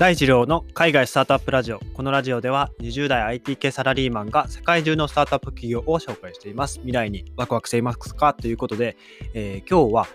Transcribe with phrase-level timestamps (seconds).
[0.00, 1.80] 第一郎の海外スタートアップラジオ。
[1.92, 6.76] このラジオでは20代 IT 系サラリーマンが世界中のスタートアップ企業を紹介しています。
[6.76, 8.32] 未来にワクワクしていますか？
[8.32, 8.96] ということで、
[9.34, 10.06] えー、今日は、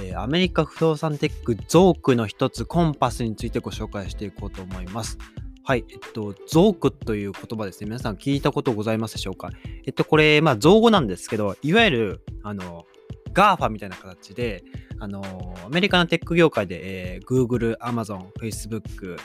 [0.00, 5.18] えー、アメリカ不動産テックゾークの一つコンパスについてご紹介していこうと思います。
[5.64, 7.86] はい、えっと、ゾークという言葉ですね。
[7.86, 9.50] 皆さん聞いたことございますでしょうか？
[9.84, 12.86] えっと、これ、まあ、造語なんですけど、いわゆる、あの、
[13.32, 14.64] GAFA みたいな形で、
[14.98, 15.22] あの
[15.64, 19.18] アメリカのテック業界で、えー、Google、Amazon、Facebook、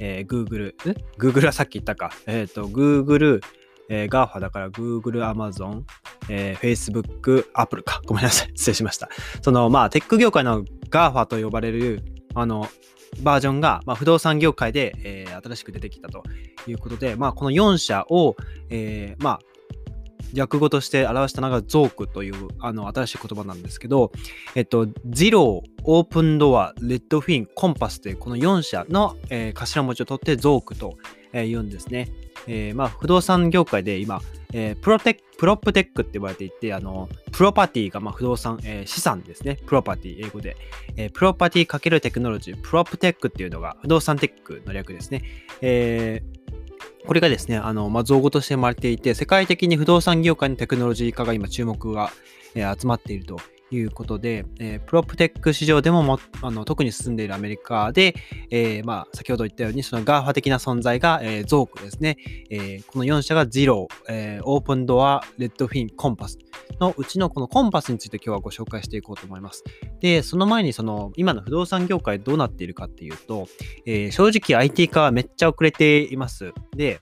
[0.00, 2.12] えー、Google、ん ?Google はさっき言ったか。
[2.26, 3.40] えっ、ー、と、Google、
[3.88, 5.82] えー、GAFA だから Google、Amazon、
[6.28, 8.02] えー、Facebook、Apple か。
[8.06, 8.50] ごめんなさい。
[8.56, 9.08] 失礼しました。
[9.42, 12.02] その、まあ、テック業界の GAFA と呼ばれる、
[12.34, 12.68] あの、
[13.20, 16.22] バージョンが、まあ、不動産業界で、えー、新しく出てきたと
[16.66, 18.36] いうことで、まあ、この4社を、
[18.70, 19.40] えー、まあ、
[20.36, 24.12] 略語として表したのが ZORC というあの新しい言葉なんですけど、
[24.54, 30.96] えっと、 Zillow、Opendoor、Redfin、Compass というこの4社の、えー、頭文字を取って ZORC と、
[31.32, 32.08] えー、言うんですね。
[32.46, 34.20] えー、まあ、不動産業界で今、
[34.52, 39.58] えー、プロテッ、 PropTech って言われていて、あの、 property が、ま、不動産、えー、資産ですね。
[39.66, 40.56] property、英語で。
[40.96, 45.22] え、 property×technology、PropTech っていうのが不動産テックの略ですね。
[45.60, 46.22] え、
[47.06, 52.12] これがですね、あの、まあ、造語として生まれていて、世界的に不動産業界のテクノロジー化が今注目が、
[52.54, 53.40] えー、集まっていると
[53.76, 58.14] いうことで、えー、プロプテック市場でももあの特に進んでいるアメリカで、
[58.50, 62.16] えー、まあ、先ほど言ったように、その GAFA 的な存在が、えー、ゾークですね。
[62.50, 66.38] え、この4社がゼロ、えー、オープンドア、レッドフィン、コンパス
[66.80, 69.64] のうちのこのコンパスについて今日はご紹介していこうと思います。
[70.00, 73.48] で、その前にその今の不動産業界どうなっているかっていうと、
[73.86, 76.52] え、正直 IT 化はめっちゃ遅れています。
[76.76, 77.00] で、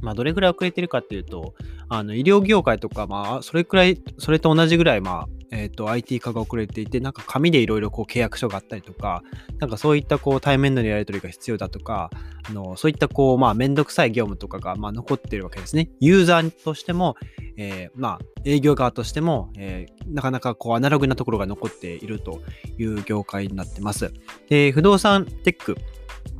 [0.00, 1.54] まあ、どれぐらい遅れてるかっていうと、
[1.88, 9.22] あの医療業界とか、まあ、それくらい、それと同じぐらい、まあ、え、ー、と、IT 化が遅れていて、なんか紙でいろいろ契約書があったりとか、
[9.58, 12.10] なんかそういったこう対面でのやり取りが必要だとか、
[12.48, 15.90] あのそういったこう、まあ、めんどくさい業務とかが、まあ、残ってるわけですね。
[16.00, 17.16] ユーザーとしても、
[17.56, 22.40] えー、まあ、営業側としても、えー、なかなかこう、アナログなところが残っていると
[22.78, 24.12] いう業界になってます。
[24.48, 25.76] で、不動産テック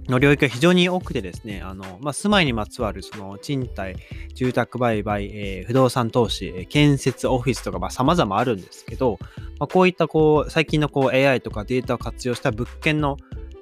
[0.09, 3.97] の領域が非常に多くてですね、あの、まあ、住まいにまつわるその賃貸、
[4.34, 9.19] 住宅売買、えー、不動産投資、建設、オフィスとか、まあ、様々あるんですけど、
[9.59, 13.16] まあ、こういったこう、最近のこう AI とかデータを活用した物件の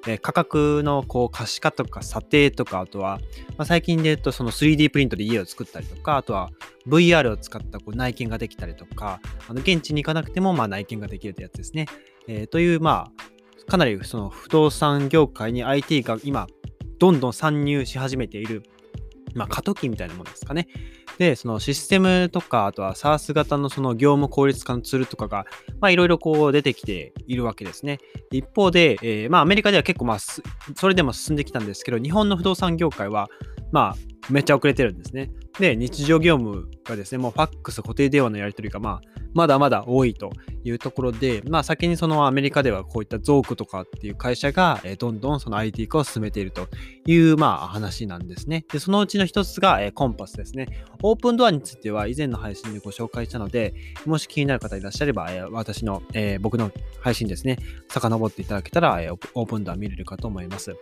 [0.07, 3.19] え価格のこう可視化とか査定とか、あとは、
[3.57, 6.51] まあ、最近で言うとその 3D プリントで家を作ったりとか、あとは
[6.87, 11.87] VR を使ったこう内見ができたりとか、あの現地に行かなくてもまあ内見ができるってやつですね。
[12.27, 13.23] えー、という、まあ、
[13.67, 16.47] かなりその不動産業界に IT が今、
[16.99, 18.63] どんどん参入し始めている、
[19.33, 20.67] まあ、過渡期みたいなものですかね。
[21.17, 25.45] で、そのシステムとか、あとは SARS 型のその業務効率化のツールとかが、
[25.79, 27.99] まあいろいろこう出てきているわけですね。
[28.31, 30.41] 一方で、えー、まあアメリカでは結構まあ、そ
[30.87, 33.29] れでも進んできたんですけど、日本の不動産業界は、
[33.71, 35.29] まあめっちゃ遅れてるんですね。
[35.59, 39.01] で、日常業務がですね、もうファックス、固定電話のやり取りが、まあ、
[39.33, 40.31] まだまだ多いと
[40.63, 46.67] いうところで、まあ、先にそのアメリカではこういったゾークとかっていう会社が、えどんどんその IT 化を進めていると
[47.05, 48.65] いう、まあ、話なんですね。
[48.71, 50.67] で、そのうちの一つが、えコンパスですね。
[51.03, 53.73] オープンドアについては以前の配信でご紹介したので、
[54.05, 57.57] もし気になる方いらっしゃれば、え私の、え僕の配信ですね、
[57.89, 60.75] 遡っていただけたら、えオープンドア見れるかと思います。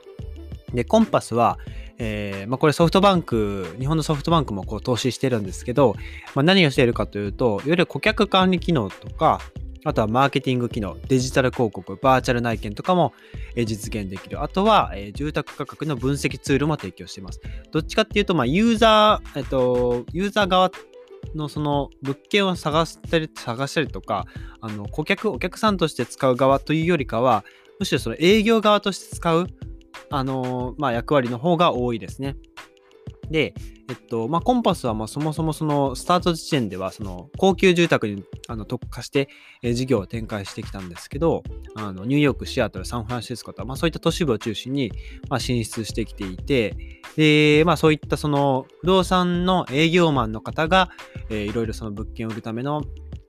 [0.74, 1.60] で、コンパスは、
[1.98, 5.96] えー、まあ、これソフトバンク、日本のソフトバンクもこう投資してるんですけど、
[6.36, 9.40] まあ、何をしているかというと、いわゆる顧客管理機能とか、
[9.86, 13.14] あとはマーケティング機能、デジタル広告、バーチャル内見とかも
[13.56, 14.42] 実現できる。
[14.42, 17.42] あとは、え住宅価格の分析ツールも提供しています。
[17.72, 20.72] どっちかっていうと、まあ、ユーザー、えっと、ユーザー側
[21.36, 24.26] のその物件を探したり、探したりとか、
[24.62, 27.44] あの、顧客、お客さんとして使う側というよりかは、
[27.80, 29.48] むしろその営業側として使う、
[30.16, 32.35] あのまあ、役割の方が多いですね。
[33.31, 33.56] で、
[33.90, 39.28] えっと、まあ、コンパスはまそもそもそのスタート時点ではその高級住宅にあの特化して、
[39.63, 41.41] 事業を展開してきたんですけど、
[41.75, 44.91] あのニューヨーク、シアトル、サンフランシスコとまあ、そういった都市部を中心に、
[45.29, 46.76] ま、進出してきていて、
[47.17, 50.91] で、まあ、そういったその不動産の営業マンの方が、
[51.32, 52.84] えー、いろいろその物件を売るための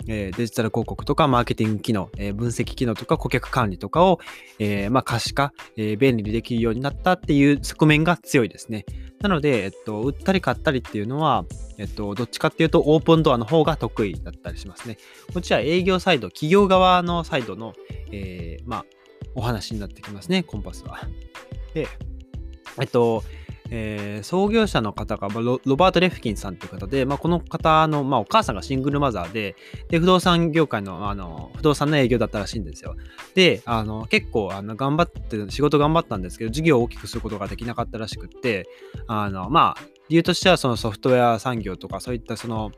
[0.06, 4.20] えー、デジタル広告とかマーケティング機能、えー、分析機能とか顧客管理とかを、
[4.58, 8.84] えー、まあ、可視化、え便利にできるようになったっていう側面が強いですね。
[9.20, 11.44] なので、えっと、売ったり買ったりっていうのは、
[11.78, 14.98] えっと、どっちかっていうとオープンドアの方が得意だったりしますね。
[15.32, 17.72] こっちは営業サイド、企業側のサイドの、
[18.12, 18.84] えまあ、
[19.34, 21.00] お話になってきますね、コンパスは。
[21.72, 21.88] で、
[22.80, 23.22] えっと、
[23.70, 29.56] えー、創業者の方がロバート・レフキンさんという方で、まあ、この方の、まあ、お母さんがシングルマザーで、
[29.88, 32.94] で不動産業界のあの不動産の営業だったらしいんですよ。
[33.34, 38.68] で、あの結構あの頑張って、仕事頑張ったんですけど、事業を大きくすることができなかったらしくって、
[39.06, 42.72] あのまあ、理由としてはそのソフトウェア産業とかそういったその、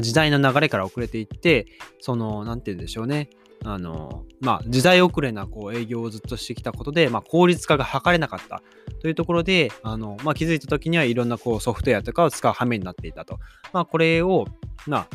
[0.00, 1.66] 時代の流れから遅れていって、
[2.00, 3.30] その、なんて言うんでしょうね。
[3.64, 8.62] あの、まあ、時代遅れなこう営業をずっとしてきたことで、まあ、効率化が図れなかった
[9.00, 13.38] というところで、あの、まあ、気づいた時にはいろんなこうソフトウェアとかを使う羽目になっていたと。
[13.72, 14.46] まあ、これを、
[14.86, 15.08] まあ、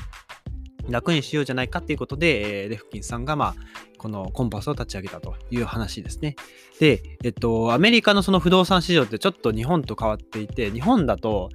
[0.90, 3.56] 楽にしようじゃないかっていうことで、えー、レフキンさんが、まあ、
[3.98, 6.36] このコンパスを立ち上げたという話ですね。
[6.80, 11.50] で、えっと、アメリカのその不動産市場ってちょっと日本と変わっていて、日本だと、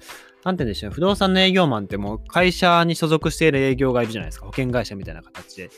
[0.45, 4.47] なんて言うんでしょう、不動産の営業マンってもう会社に所属している営業がいるじゃないですか。
[4.47, 5.71] 保険会社みたいな形で。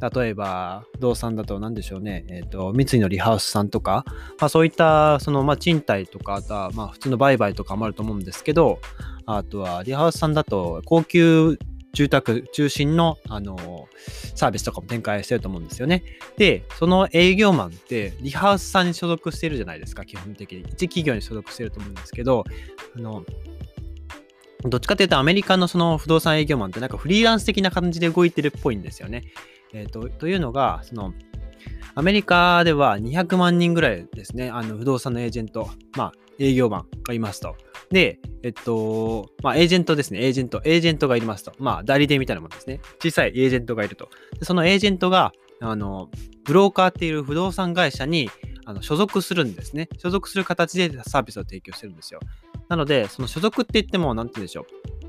[0.00, 4.04] 例えば、不動産だと何でしょうね、えっ、ー、と、三井のリハウスさんとか、
[4.40, 8.80] まあそういった、その、まあ賃貸とか、あとは、まあ普通の売買とかもあると思うんですけど、
[9.26, 11.58] あとは、リハウスさんだと、高級
[11.92, 13.88] 住宅中心の、あの
[14.34, 16.02] サービスとかも展開してると思うんですよね。
[16.38, 20.60] で、その営業マンって、リハウスさんに所属してるじゃないですか、基本的に。
[20.60, 22.44] 一企業に所属してると思うんですけど、
[22.96, 23.24] あの、
[24.64, 29.24] どっちかというとアメリカのその不動産営業マンってなんかフリーランス的な感じで動いてるっぽいんですよね。
[29.72, 31.14] えーと、というのが、その
[31.94, 37.56] アメリカでは200万人ぐらいですね、あの不動産のエージェント、まあ、営業マンがいますと。
[37.90, 41.52] で、えっと、まあ、エージェントですね、エージェント、エージェントがいますと。
[41.58, 42.80] まあ、代理店みたいなものですね。
[43.02, 44.08] 小さいエージェントがいると。
[44.38, 46.08] でそのエージェントが、あの、
[46.44, 48.30] ブローカーっていう不動産会社に
[48.64, 49.88] あの所属するんですね。
[49.98, 52.20] 所属する形でサービスを提供してるんですよ。
[52.68, 54.99] なので、その所属って言っても、なんて言うんでしょう。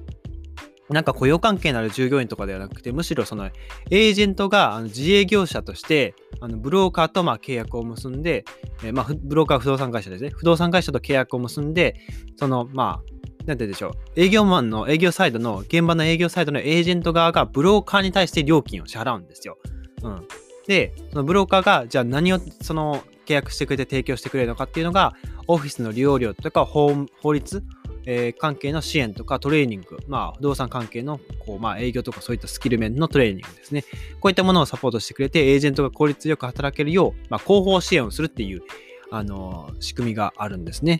[0.91, 8.45] なんか雇用関係のある従業員とかではなくて、むしろそのエージェントがあの自営業者としてあのブローカーとまあ契約を結んで、
[8.83, 10.31] えー、まあブローカー不動産会社ですね。
[10.31, 11.95] 不動産会社と契約を結んで、
[12.38, 13.91] そのまあ、なんて言うでしょう。
[14.15, 19.57] 営業マンの営業サイドの、現場の営業サイドのエージェント側がブローカーに対して料金を支払うんですよ。
[20.03, 20.27] うん。
[20.67, 25.13] で、そのブローカーが、じゃあ何をその契約してくれて提供してくれるのかっていうのが、
[25.47, 26.93] オフィスの利用料とか法
[27.33, 27.63] 律、
[28.06, 33.83] えー、関係の支援とかトレーニング、まあ、不動産関係のこう、まあ、営業とかそういったスキル面のトレーニングですね。
[34.19, 38.63] こういったものをサポートしてくれて、エージェントが効率よく働けるよう、まあ、広報支援をするっていう、
[39.12, 41.00] あのー、仕組みがあるんですね。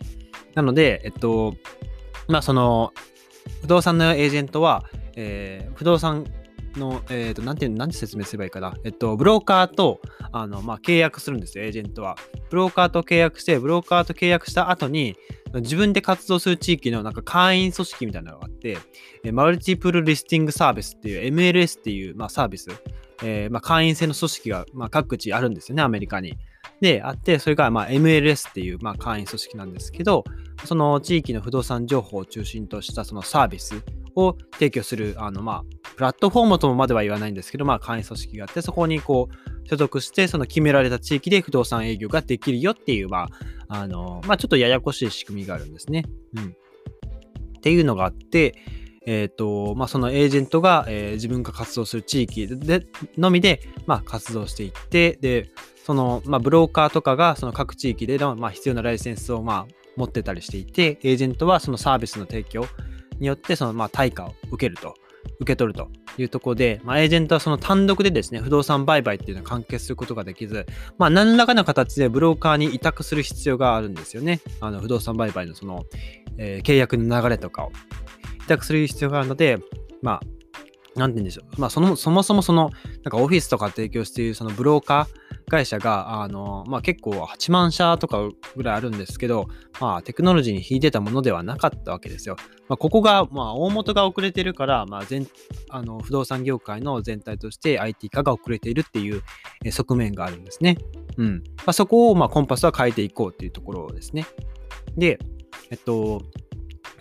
[0.54, 1.54] なので、えっと、
[2.28, 2.92] まあ、その、
[3.62, 4.84] 不動産のエージェントは、
[5.16, 6.26] えー、不動産
[6.78, 8.74] の、えっ、ー、と、なんて、なんて説明すればいいかな。
[8.84, 10.00] えっと、ブローカーと、
[10.32, 12.16] あの、まあ、契約するんですよ、エージェントは。
[12.50, 15.16] ブローカーと契約して、ブローカーと契約した後に、
[15.54, 18.78] 自分で活動する地域のなんか会員組織みたいなのがあって、
[19.32, 22.68] マルチプルリスティングサービスっていう MLS っていう、まあ、サービス、
[23.22, 26.36] えー、まあ、会員制の組織が、まあ、各地あるんですよね、アメリカに。
[26.80, 30.24] で、あって、それがまあ MLS っていうまあ会員組織なんですけど、
[30.64, 33.82] その地域の不動産情報を中心としたそのサービス
[34.16, 35.64] を提供する、あのまあ、
[35.96, 43.28] プラットフォームとまでは言わないんですけど、まあ、会員組織があって、そこにこう、所属して、その決められた地域で不動産営業ができるよっていう、ま
[43.68, 46.04] あ、あの、まあ、ちょっとややこしい仕組みがあるんですね。
[46.36, 46.56] うん。
[47.58, 48.54] っていうのがあって、
[49.06, 52.86] えっ、ー、と、まあ、そのエージェントが、えー、自分が活動する地域で
[53.16, 55.50] のみで、まあ、活動していって、で、
[55.84, 62.66] その、まあ、ブローカーとかがその各地域での、まあ、必要なライセンスを、まあ、持ってたりしていて、エージェントはそのサービスの提供
[63.22, 64.94] によって、その、まあ、対価を受けると、
[65.40, 65.88] 受け取ると
[66.18, 70.66] いうところで、まあ、エージェントはその単独でですね、不動産売買っていうのを完結することができず、
[70.98, 74.40] まあ、何らかの形でブローカーに委託する必要があるんですよね。
[74.60, 75.84] あの、不動産売買のその、
[76.36, 77.72] えー、契約の流れとかを
[78.44, 79.58] 委託する必要があるので、
[80.02, 81.60] まあ、なんて言うんでしょう。
[81.60, 82.70] まあ、その、そもそもその、
[83.04, 85.21] なんかオフィスとか提供しているそのブローカー、
[85.52, 89.48] 会社が、あの、まあ、結構8万社とかぐらいあるんですけど、
[89.80, 92.36] まあ、テクノロジーに引いてたものではなかったわけですよ。
[92.68, 95.28] まあ、ここが、まあ、大元が遅れてるから、まあ、全、
[95.68, 99.22] あの、不動産業界の全体として IT 化が遅れているっていう
[99.70, 100.78] 側面があるんですね。
[101.18, 101.42] うん。
[101.58, 104.24] まあ、そこを、まあ、コンパスは変えていこうっていうところですね。
[104.96, 105.18] で、
[105.70, 106.22] えっと、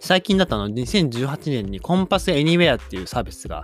[0.01, 3.63] 最近だったの2018年にコンパスエニウェアっていうサービスが、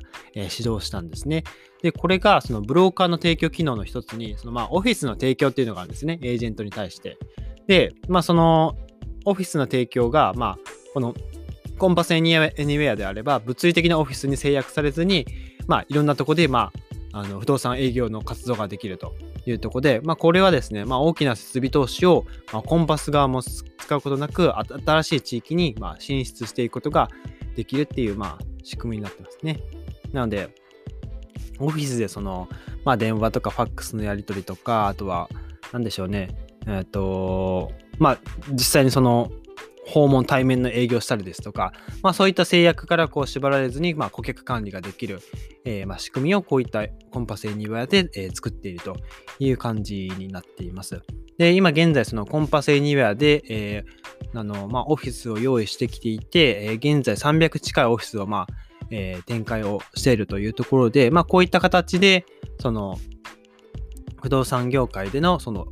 [0.50, 1.44] 始動したんですね。
[1.82, 6.20] で、これがそのブローカーの提供機能の一つに、そのまあオフィスの提供っていうのがあるんですね。
[6.22, 7.18] エージェントに対して。
[7.66, 8.76] で、まあその
[9.26, 10.58] オフィスの提供が、まあ
[10.94, 11.16] この
[11.80, 15.26] コンパスエニウェアであれば、物理的なオフィスに制約されずに、
[15.66, 16.72] まあいろんなとこで、ま
[17.14, 19.16] あ、あの不動産営業の活動ができると
[19.48, 23.42] いうところで、まあこれはですね、まあ大きな設備投資を、ま、コンパス側も
[23.88, 27.10] 使うことなく、新しい地域にまあ進出していくことが
[27.56, 29.62] できるっていう、まあ仕組みになってますね。
[30.12, 30.50] なので、
[31.60, 32.50] オフィスでその、
[32.84, 35.30] まあ、電話とかファックスのやり取りとか、あとは、
[35.72, 36.30] なんでしょうね、
[36.68, 38.20] えっ、ー、と、まあ、
[38.52, 39.32] 実際にその、
[39.88, 41.72] 訪問対面の営業したりですとか、
[42.04, 45.22] まあ、そういった制約からこう縛られずに、まあ、顧客管理ができる、
[45.64, 48.98] えー、まあ仕組みをこういったコンパスエニウェアで、えー、作っていると
[49.40, 51.02] いう感じになっています。
[51.38, 58.54] で、今現在そのコンパスエニウェアで、えー、あの、まあ、オフィスを用意してきていて、えー、現在300近いオフィスを、まあ、
[58.90, 62.26] えー、展開をしているというところで、まあ、こういった形で、
[62.60, 62.98] その、
[64.22, 65.68] 不動産業界での、その、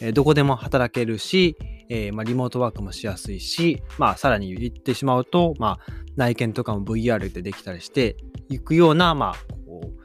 [0.00, 1.56] えー、どこでも働けるし、
[1.90, 8.16] えー、まあ、リモートワークもしやすいし、まあ、さらに言ってしまうと、まあ、内見とかも VR でできたりして
[8.48, 10.02] いくような、まあ、こう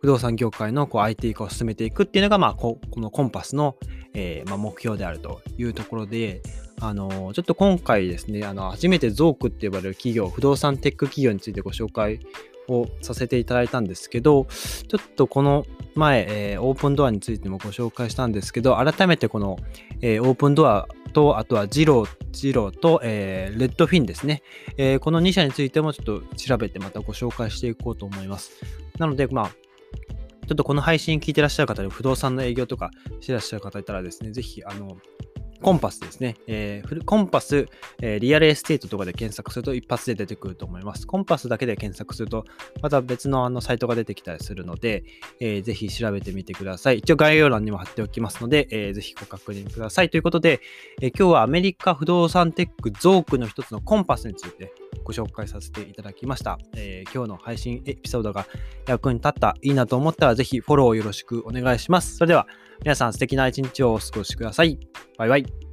[0.00, 3.76] 不動産業界のこう IT 化を進めていくっていうのが、まあ、ここのコンパスの、
[4.18, 6.42] えー、まあ、目標であるというところで、
[6.80, 12.20] あのちょっと今回ですね、あの初めてゾークって呼ばれる企業、不動産テック企業についてご紹介
[12.68, 14.46] をさせていただいたんですけど、
[14.88, 19.56] ちょっとこの前、えー、オープンドアについてもご紹介したんですけど、改めてこの、
[20.00, 24.42] えー、オープンドアと、あとはジロー、ジローと、えー、レッドフィンですね、
[24.76, 28.52] え、この2社についてもちょっと調べてまたご紹介していこうと思います。
[28.98, 29.50] なので、まあ、
[30.48, 32.90] ちょっとこの配信聞いてらっしゃる方で不動産の営業とか
[33.20, 34.96] してらっしゃる方いたらですね、ぜひ、あの、
[35.60, 36.36] Compass ですね。
[36.46, 37.66] えー、 Compass、
[38.00, 41.06] えー、 real estate とかで検索すると一発で出てくると思います。
[41.06, 42.46] Compass だけで検索すると、
[42.80, 45.04] また別のあのサイトが出てきたりするので、
[45.40, 46.98] えー、ぜひ調べてみてください。
[47.00, 50.08] 一応概要欄にも貼っておきますので、えー、ぜひご確認ください。
[50.08, 50.60] ということで、
[51.02, 54.72] え、今日はアメリカ不動産テックゾークの一つのコンパスについて
[55.04, 56.58] ご紹介させていただきました。
[56.76, 58.46] えー、今日の配信エピソードが
[58.86, 62.16] 役に立った、いいなと思ったらぜひフォローよろしくお願いします。
[62.16, 62.46] それでは
[62.82, 64.78] 皆さん素敵な一日をお過ごしください。
[65.16, 65.67] バイバイ。